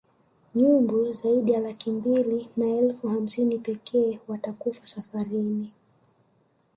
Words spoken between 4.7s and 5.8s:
safarini